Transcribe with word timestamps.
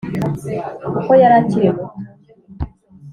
kuko 0.95 1.11
yari 1.21 1.35
akiri 1.41 1.69
muto 1.75 1.93